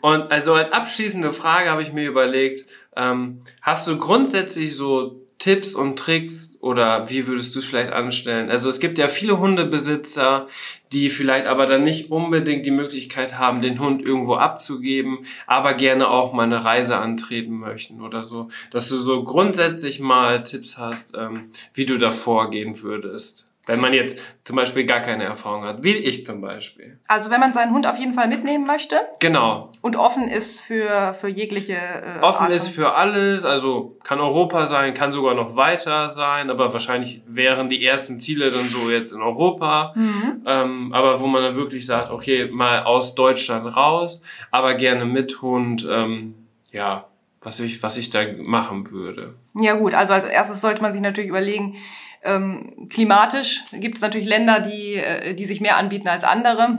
[0.00, 5.74] Und also als abschließende Frage habe ich mir überlegt, ähm, hast du grundsätzlich so Tipps
[5.74, 8.50] und Tricks oder wie würdest du es vielleicht anstellen?
[8.50, 10.48] Also es gibt ja viele Hundebesitzer,
[10.92, 16.08] die vielleicht aber dann nicht unbedingt die Möglichkeit haben, den Hund irgendwo abzugeben, aber gerne
[16.08, 18.48] auch mal eine Reise antreten möchten oder so.
[18.72, 23.47] Dass du so grundsätzlich mal Tipps hast, ähm, wie du da vorgehen würdest.
[23.68, 26.98] Wenn man jetzt zum Beispiel gar keine Erfahrung hat, wie ich zum Beispiel.
[27.06, 29.70] Also wenn man seinen Hund auf jeden Fall mitnehmen möchte Genau.
[29.82, 34.66] und offen ist für, für jegliche äh, Offen Art ist für alles, also kann Europa
[34.66, 39.12] sein, kann sogar noch weiter sein, aber wahrscheinlich wären die ersten Ziele dann so jetzt
[39.12, 39.92] in Europa.
[39.94, 40.42] Mhm.
[40.46, 45.42] Ähm, aber wo man dann wirklich sagt, okay, mal aus Deutschland raus, aber gerne mit
[45.42, 46.34] Hund, ähm,
[46.72, 47.04] ja,
[47.42, 49.34] was ich, was ich da machen würde.
[49.54, 51.76] Ja gut, also als erstes sollte man sich natürlich überlegen,
[52.22, 56.78] ähm, klimatisch gibt es natürlich Länder, die, äh, die sich mehr anbieten als andere.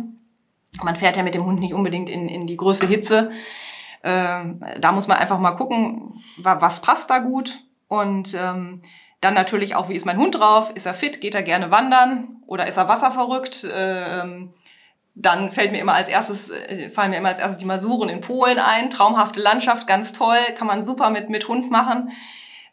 [0.84, 3.32] Man fährt ja mit dem Hund nicht unbedingt in, in die größte Hitze.
[4.04, 7.60] Ähm, da muss man einfach mal gucken, wa was passt da gut.
[7.88, 8.82] Und ähm,
[9.22, 10.72] dann natürlich auch, wie ist mein Hund drauf?
[10.76, 11.22] Ist er fit?
[11.22, 12.42] Geht er gerne wandern?
[12.46, 13.68] Oder ist er wasserverrückt?
[13.74, 14.54] Ähm,
[15.16, 18.22] dann fällt mir immer als erstes, äh, fallen mir immer als erstes die Masuren in
[18.22, 18.90] Polen ein.
[18.90, 22.12] Traumhafte Landschaft, ganz toll, kann man super mit, mit Hund machen.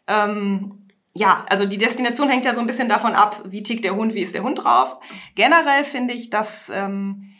[0.07, 0.76] Ähm,
[1.17, 4.13] ja, also die Destination hängt ja so ein bisschen davon ab, wie tickt der Hund,
[4.13, 4.97] wie ist der Hund drauf.
[5.35, 7.33] Generell finde ich, dass, ähm,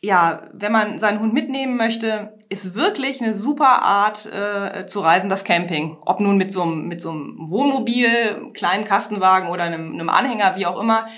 [0.00, 5.28] ja, wenn man seinen Hund mitnehmen möchte, ist wirklich eine super Art äh, zu reisen,
[5.28, 5.98] das Camping.
[6.02, 10.54] Ob nun mit so einem, mit so einem Wohnmobil, kleinen Kastenwagen oder einem, einem Anhänger,
[10.56, 11.08] wie auch immer.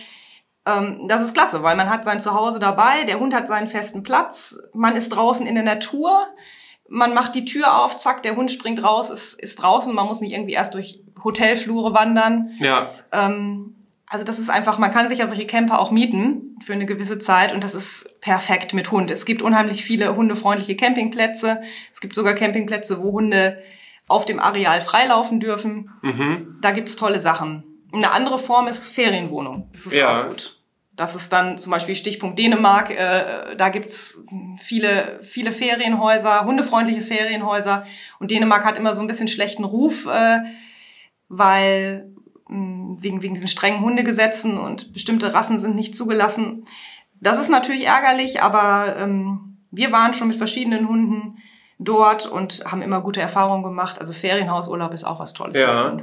[0.65, 4.03] Ähm, das ist klasse, weil man hat sein Zuhause dabei, der Hund hat seinen festen
[4.03, 6.27] Platz, man ist draußen in der Natur,
[6.93, 10.21] man macht die Tür auf, zack, der Hund springt raus, ist, ist draußen, man muss
[10.21, 12.51] nicht irgendwie erst durch Hotelflure wandern.
[12.59, 13.77] Ja, Ähm,
[14.09, 17.19] also das ist einfach, man kann sich ja solche Camper auch mieten für eine gewisse
[17.19, 19.11] Zeit und das ist perfekt mit Hund.
[19.11, 21.63] Es gibt unheimlich viele hundefreundliche Campingplätze.
[21.91, 23.63] Es gibt sogar Campingplätze, wo Hunde
[24.09, 25.91] auf dem Areal freilaufen dürfen.
[26.03, 26.59] mhm.
[26.61, 27.65] Da gibt's tolle Sachen.
[27.91, 29.71] Eine andere Form ist Ferienwohnung.
[29.73, 30.25] Das ist Ja.
[30.25, 30.59] auch gut.
[30.95, 32.91] Das ist dann zum Beispiel Stichpunkt Dänemark.
[32.91, 34.25] Äh, da gibt's
[34.59, 37.87] viele, viele Ferienhäuser, hundefreundliche Ferienhäuser.
[38.19, 40.41] Und Dänemark hat immer so ein bisschen schlechten Ruf, äh,
[41.29, 42.13] weil
[42.49, 46.67] mh, wegen, wegen diesen strengen Hundegesetzen und bestimmte Rassen sind nicht zugelassen.
[47.21, 51.39] Das ist natürlich ärgerlich, aber ähm, wir waren schon mit verschiedenen Hunden
[51.79, 53.99] dort und haben immer gute Erfahrungen gemacht.
[53.99, 55.57] Also Ferienhausurlaub ist auch was Tolles.
[55.57, 55.97] Ja.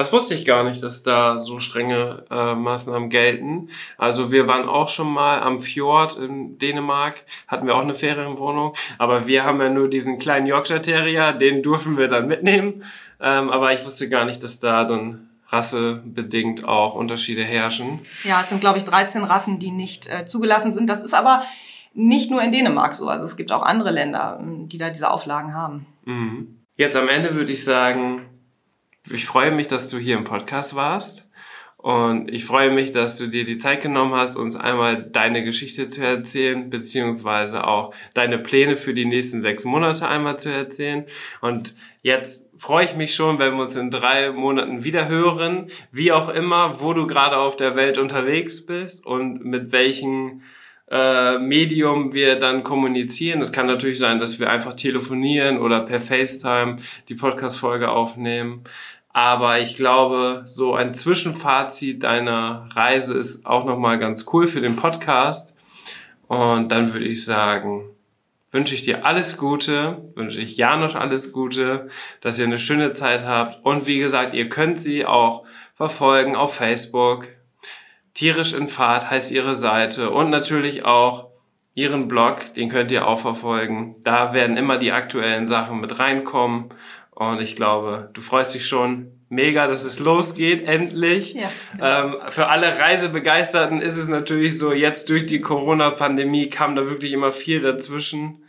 [0.00, 3.68] Das wusste ich gar nicht, dass da so strenge äh, Maßnahmen gelten.
[3.98, 8.74] Also wir waren auch schon mal am Fjord in Dänemark, hatten wir auch eine Ferienwohnung,
[8.96, 12.82] aber wir haben ja nur diesen kleinen Yorkshire Terrier, den durften wir dann mitnehmen.
[13.20, 17.98] Ähm, aber ich wusste gar nicht, dass da dann rassebedingt auch Unterschiede herrschen.
[18.24, 20.88] Ja, es sind, glaube ich, 13 Rassen, die nicht äh, zugelassen sind.
[20.88, 21.42] Das ist aber
[21.92, 23.06] nicht nur in Dänemark so.
[23.08, 25.84] Also es gibt auch andere Länder, die da diese Auflagen haben.
[26.06, 26.56] Mhm.
[26.76, 28.29] Jetzt am Ende würde ich sagen,
[29.08, 31.30] ich freue mich, dass du hier im Podcast warst.
[31.82, 35.86] Und ich freue mich, dass du dir die Zeit genommen hast, uns einmal deine Geschichte
[35.86, 41.06] zu erzählen, beziehungsweise auch deine Pläne für die nächsten sechs Monate einmal zu erzählen.
[41.40, 46.12] Und jetzt freue ich mich schon, wenn wir uns in drei Monaten wieder hören, wie
[46.12, 50.42] auch immer, wo du gerade auf der Welt unterwegs bist und mit welchen
[50.90, 53.40] äh, Medium wir dann kommunizieren.
[53.40, 56.76] Es kann natürlich sein, dass wir einfach telefonieren oder per FaceTime
[57.08, 58.64] die Podcast-Folge aufnehmen.
[59.12, 64.76] Aber ich glaube, so ein Zwischenfazit deiner Reise ist auch nochmal ganz cool für den
[64.76, 65.56] Podcast.
[66.28, 67.84] Und dann würde ich sagen,
[68.52, 71.88] wünsche ich dir alles Gute, wünsche ich Janosch alles Gute,
[72.20, 73.64] dass ihr eine schöne Zeit habt.
[73.64, 77.28] Und wie gesagt, ihr könnt sie auch verfolgen auf Facebook.
[78.14, 81.28] Tierisch in Fahrt heißt ihre Seite und natürlich auch
[81.74, 83.96] ihren Blog, den könnt ihr auch verfolgen.
[84.02, 86.74] Da werden immer die aktuellen Sachen mit reinkommen
[87.10, 91.34] und ich glaube, du freust dich schon mega, dass es losgeht, endlich.
[91.34, 92.22] Ja, genau.
[92.24, 97.12] ähm, für alle Reisebegeisterten ist es natürlich so, jetzt durch die Corona-Pandemie kam da wirklich
[97.12, 98.39] immer viel dazwischen.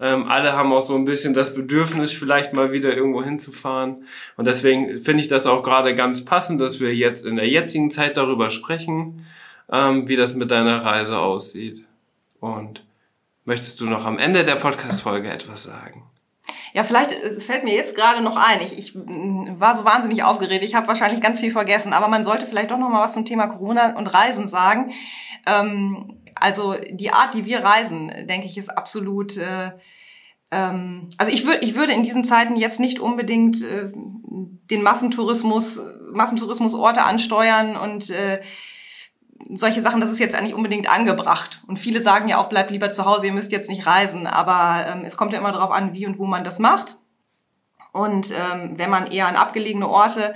[0.00, 4.06] Ähm, alle haben auch so ein bisschen das Bedürfnis, vielleicht mal wieder irgendwo hinzufahren.
[4.36, 7.90] Und deswegen finde ich das auch gerade ganz passend, dass wir jetzt in der jetzigen
[7.90, 9.26] Zeit darüber sprechen,
[9.70, 11.86] ähm, wie das mit deiner Reise aussieht.
[12.40, 12.82] Und
[13.44, 16.04] möchtest du noch am Ende der Podcast-Folge etwas sagen?
[16.72, 18.60] Ja, vielleicht, es fällt mir jetzt gerade noch ein.
[18.62, 20.62] Ich, ich war so wahnsinnig aufgeregt.
[20.62, 21.92] Ich habe wahrscheinlich ganz viel vergessen.
[21.92, 24.92] Aber man sollte vielleicht doch noch mal was zum Thema Corona und Reisen sagen.
[25.46, 29.36] Ähm, also die Art, die wir reisen, denke ich, ist absolut...
[29.36, 29.72] Äh,
[30.50, 35.80] ähm, also ich, würde ich würde in diesen Zeiten jetzt nicht unbedingt äh, den Massentourismus,
[36.12, 38.40] Massentourismusorte ansteuern und äh,
[39.54, 41.62] solche Sachen, das ist jetzt eigentlich unbedingt angebracht.
[41.66, 44.26] Und viele sagen ja auch, bleibt lieber zu Hause, ihr müsst jetzt nicht reisen.
[44.26, 46.96] Aber ähm, es kommt ja immer darauf an, wie und wo man das macht.
[47.92, 50.34] Und ähm, wenn man eher an abgelegene Orte,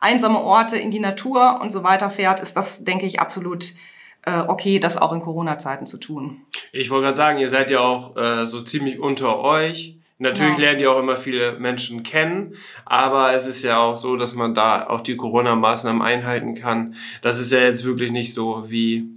[0.00, 3.72] einsame Orte in die Natur und so weiter fährt, ist das, denke ich, absolut
[4.30, 6.42] okay, das auch in Corona-Zeiten zu tun.
[6.72, 9.96] Ich wollte gerade sagen, ihr seid ja auch äh, so ziemlich unter euch.
[10.22, 10.66] Natürlich ja.
[10.66, 12.54] lernt ihr auch immer viele Menschen kennen,
[12.84, 16.94] aber es ist ja auch so, dass man da auch die Corona-Maßnahmen einhalten kann.
[17.22, 19.08] Das ist ja jetzt wirklich nicht so wie,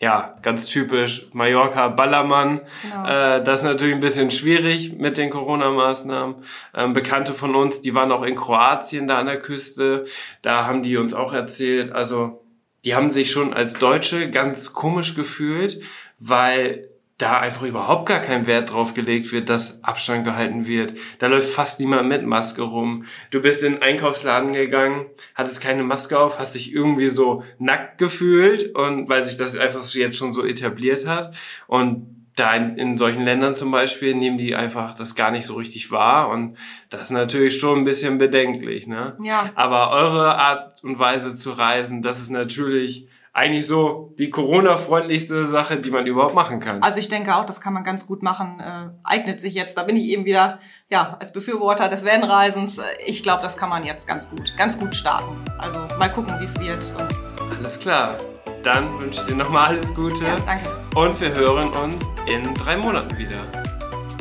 [0.00, 2.60] ja, ganz typisch Mallorca, Ballermann.
[2.82, 3.08] Genau.
[3.08, 6.36] Äh, das ist natürlich ein bisschen schwierig mit den Corona-Maßnahmen.
[6.72, 10.04] Ähm, Bekannte von uns, die waren auch in Kroatien da an der Küste.
[10.42, 12.43] Da haben die uns auch erzählt, also
[12.84, 15.80] die haben sich schon als Deutsche ganz komisch gefühlt,
[16.18, 20.94] weil da einfach überhaupt gar kein Wert drauf gelegt wird, dass Abstand gehalten wird.
[21.20, 23.04] Da läuft fast niemand mit Maske rum.
[23.30, 27.98] Du bist in den Einkaufsladen gegangen, hattest keine Maske auf, hast dich irgendwie so nackt
[27.98, 31.32] gefühlt und weil sich das einfach jetzt schon so etabliert hat.
[31.68, 35.54] Und da in, in solchen Ländern zum Beispiel nehmen die einfach das gar nicht so
[35.54, 36.56] richtig wahr und
[36.90, 39.16] das ist natürlich schon ein bisschen bedenklich, ne?
[39.22, 39.50] Ja.
[39.54, 45.76] Aber eure Art und Weise zu reisen, das ist natürlich eigentlich so die Corona-freundlichste Sache,
[45.76, 46.82] die man überhaupt machen kann.
[46.82, 48.60] Also ich denke auch, das kann man ganz gut machen.
[48.60, 49.76] Äh, eignet sich jetzt.
[49.76, 52.80] Da bin ich eben wieder ja als Befürworter des Vanreisens.
[53.04, 55.36] Ich glaube, das kann man jetzt ganz gut, ganz gut starten.
[55.58, 56.94] Also mal gucken, wie es wird.
[56.96, 58.16] Und alles klar.
[58.64, 60.24] Dann wünsche ich dir nochmal alles Gute.
[60.24, 60.70] Ja, danke.
[60.94, 63.36] Und wir hören uns in drei Monaten wieder.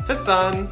[0.06, 0.68] Bis dann.